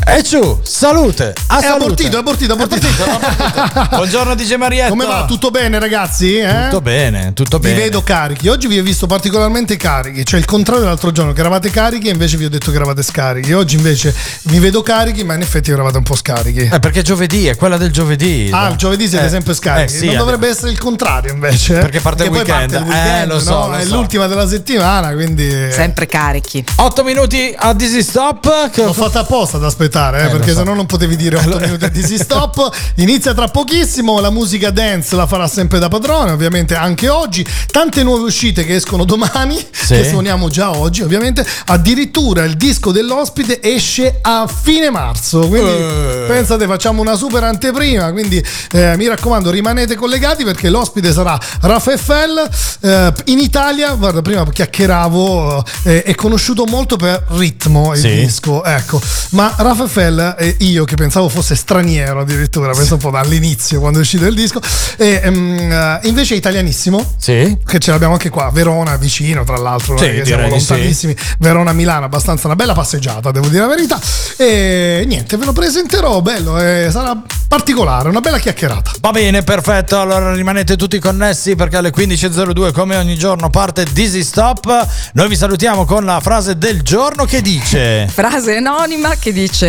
[0.06, 1.34] E ciù, salute.
[1.48, 1.84] A è salute.
[1.84, 2.88] abortito, è abortito, è abortito.
[3.98, 4.88] Buongiorno DJ Marietta.
[4.90, 5.26] Come va?
[5.26, 6.38] Tutto bene ragazzi?
[6.38, 6.64] Eh?
[6.70, 7.82] Tutto bene, tutto Vi bene.
[7.82, 8.48] vedo carichi.
[8.48, 10.26] Oggi vi ho visto particolarmente carichi.
[10.26, 13.02] Cioè il contrario dell'altro giorno, che eravate carichi e invece vi ho detto che eravate
[13.04, 13.52] scarichi.
[13.52, 16.70] Oggi invece vi vedo carichi, ma in effetti eravate un po' scarichi.
[16.72, 18.50] Eh, perché giovedì è quella del giovedì.
[18.54, 19.94] Ah, il giovedì siete Eh, sempre scarichi.
[19.94, 21.76] eh, sì, non eh, dovrebbe essere il contrario invece.
[21.76, 21.82] eh?
[21.82, 22.72] Perché parte il poi weekend.
[22.72, 23.68] parte il weekend, Eh, lo so, no?
[23.70, 23.94] lo È so.
[23.96, 25.50] l'ultima della settimana, quindi.
[25.72, 26.64] Sempre carichi.
[26.76, 28.70] 8 minuti a Dizzy Stop.
[28.70, 29.86] Che L'ho fatta apposta ad aspettare,
[30.18, 30.58] eh, Eh, lo perché so.
[30.60, 32.70] se no non potevi dire 8 minuti di Easy Stop.
[32.96, 37.46] Inizia tra pochissimo, la musica dance la farà sempre da padrone, ovviamente anche oggi.
[37.72, 39.96] Tante nuove uscite che escono domani, Sì.
[39.96, 41.46] che suoniamo già oggi, ovviamente.
[41.68, 46.26] Addirittura il disco dell'ospite esce a fine marzo, quindi Eh.
[46.28, 52.50] pensate, facciamo una super anteprima, quindi eh, mi raccomando rimanete collegati perché l'ospite sarà Raffaele
[52.82, 58.10] eh, in Italia, guarda prima chiacchieravo, eh, è conosciuto molto per ritmo il Sì.
[58.16, 63.80] disco, ecco, ma Raffaele e io che pensavo fosse straniero addirittura, penso un po' dall'inizio
[63.80, 64.60] quando è uscito il disco,
[64.98, 67.58] e, ehm, eh, invece è italianissimo, Sì.
[67.66, 70.68] che ce l'abbiamo anche qua, Verona vicino tra l'altro, Sì, direi siamo di sì.
[70.70, 74.00] lontanissimi, Verona-Milano, abbastanza una bella passeggiata, devo dire la verità,
[74.38, 78.92] e niente, ve lo presenterò, bello, eh, sarà particolare, una bella chiacchierata.
[79.00, 80.00] Va bene, perfetto.
[80.00, 84.88] Allora rimanete tutti connessi perché alle 15.02, come ogni giorno, parte Dizzy Stop.
[85.14, 89.67] Noi vi salutiamo con la frase del giorno che dice: Frase anonima che dice: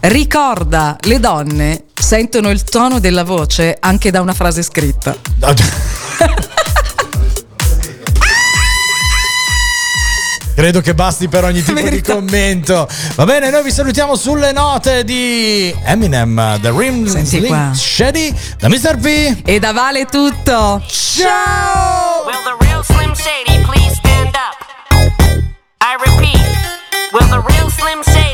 [0.00, 5.14] Ricorda, le donne sentono il tono della voce anche da una frase scritta.
[10.54, 12.14] Credo che basti per ogni tipo di Verità.
[12.14, 12.88] commento.
[13.16, 17.74] Va bene, noi vi salutiamo sulle note di Eminem, The Rim Slim.
[17.74, 18.96] Shady, da Mr.
[18.98, 19.42] P.
[19.44, 20.80] E da Vale tutto.
[20.86, 22.24] Ciao!
[22.24, 24.54] Will the real Slim Shady please stand up?
[25.80, 26.40] I repeat,
[27.10, 28.33] will the real Slim Shady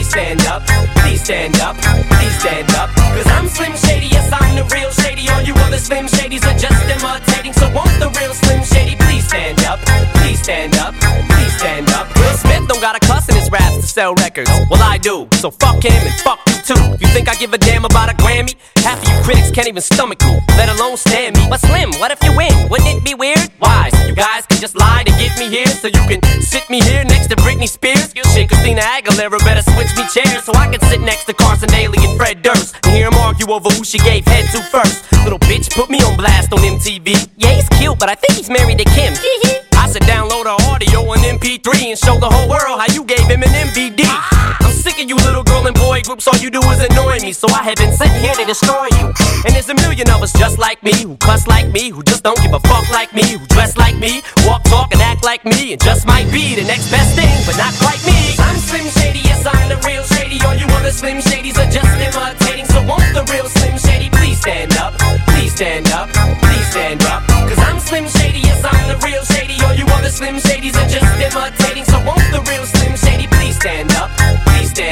[0.11, 0.61] stand up?
[0.99, 2.89] Please stand up, please stand up.
[3.15, 5.29] Cause I'm Slim Shady, yes, I'm the real Shady.
[5.29, 7.53] All you other Slim Shadys are just imitating.
[7.53, 9.79] So won't the real Slim Shady please stand up?
[10.19, 12.07] Please stand up, please stand up.
[12.15, 14.51] Will Smith don't got a cuss in his raps to sell records.
[14.69, 15.27] Well, I do.
[15.39, 16.83] So fuck him and fuck you too.
[16.99, 18.55] You think I give a damn about a Grammy?
[18.81, 21.45] Half of you critics can't even stomach me, let alone stand me.
[21.49, 22.51] But Slim, what if you win?
[22.69, 23.51] Wouldn't it be weird?
[23.59, 23.89] Why?
[23.93, 26.81] So you guys can just lie to get me here, so you can sit me
[26.81, 28.13] here next to Britney Spears.
[28.33, 31.99] Shit, Christina Aguilera better switch me chairs so I can sit next to Carson Daly
[32.01, 35.05] and Fred Durst and hear them argue over who she gave head to first.
[35.23, 37.29] Little bitch put me on blast on MTV.
[37.37, 39.13] Yeah, he's cute, but I think he's married to Kim.
[39.77, 43.27] I said download her audio on MP3 and show the whole world how you gave
[43.27, 44.60] him an MVD.
[44.81, 47.45] Sick of you little girl and boy groups, all you do is annoy me, so
[47.53, 49.13] I have been sitting here to destroy you.
[49.45, 52.23] And there's a million of us just like me, who cuss like me, who just
[52.23, 55.45] don't give a fuck like me, who dress like me, walk, talk, and act like
[55.45, 58.33] me, and just might be the next best thing, but not quite me.
[58.41, 60.41] I'm Slim Shady, yes, I'm the real Shady.
[60.41, 64.41] All you other Slim Shadys are just imitating, so won't the real Slim Shady please
[64.41, 64.97] stand up?
[65.29, 66.09] Please stand up,
[66.41, 67.21] please stand up.
[67.45, 69.61] Cause I'm Slim Shady, yes, I'm the real Shady.
[69.61, 72.20] All you other Slim Shadys are just imitating, so won't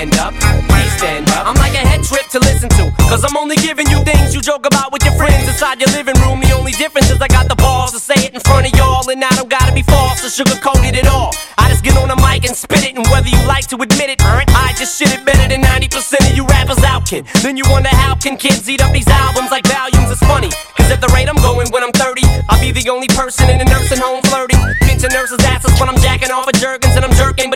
[0.10, 1.48] stand up, please stand up.
[1.48, 4.42] I'm like a head trip to listen to, cause I'm only giving you things you
[4.42, 6.40] joke about with your friends inside your living room.
[6.40, 9.08] The only difference is I got the balls to say it in front of y'all,
[9.10, 11.34] and I don't gotta be false or sugarcoated at all.
[11.58, 12.96] I just get on a mic and spit it.
[12.98, 16.36] And whether you like to admit it, I just shit it better than 90% of
[16.36, 17.26] you rappers out, kid.
[17.44, 20.10] Then you wonder how can kids eat up these albums like volumes?
[20.12, 23.08] It's funny, cause at the rate I'm going when I'm 30, I'll be the only
[23.10, 24.60] person in a nursing home flirting.
[24.82, 27.49] Pinching nurses' asses when I'm jacking off of jerkins and I'm jerking.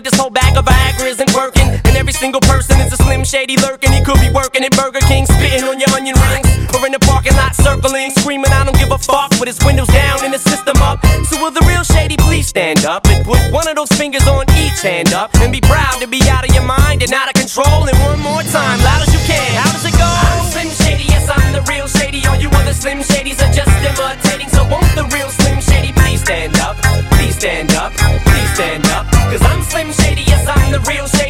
[2.34, 3.92] Single person is a slim shady lurking.
[3.92, 6.50] He could be working at Burger King, spitting on your onion rings.
[6.74, 9.30] Or in the parking lot circling, screaming, I don't give a fuck.
[9.38, 10.98] With his windows down and his system up.
[11.30, 14.50] So will the real shady please stand up and put one of those fingers on
[14.58, 17.36] each hand up and be proud to be out of your mind and out of
[17.38, 17.86] control.
[17.86, 19.50] And one more time, loud as you can.
[19.54, 20.10] How does it go?
[20.10, 22.26] I'm Slim Shady, yes, I'm the real shady.
[22.26, 24.50] All you other Slim Shadys are just imitating.
[24.50, 26.82] So won't the real Slim Shady please stand up?
[27.14, 27.94] Please stand up.
[27.94, 29.06] Please stand up.
[29.30, 31.23] Cause I'm Slim Shady, yes, I'm the real shady.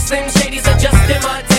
[0.00, 1.49] All you other Slim Shadys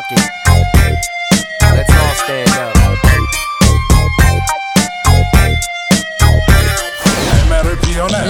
[0.00, 0.30] Fuck it.
[1.74, 2.80] Let's all stand up.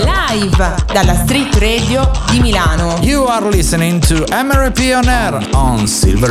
[0.04, 2.98] Live dalla Street Radio di Milano.
[3.02, 6.28] You are listening to MRP on Air on Silver